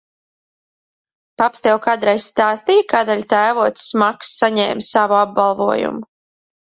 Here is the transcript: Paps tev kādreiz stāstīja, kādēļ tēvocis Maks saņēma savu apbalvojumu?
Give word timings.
Paps 1.41 1.61
tev 1.65 1.77
kādreiz 1.83 2.23
stāstīja, 2.31 2.87
kādēļ 2.95 3.21
tēvocis 3.35 3.93
Maks 4.05 4.35
saņēma 4.41 4.87
savu 4.93 5.19
apbalvojumu? 5.23 6.03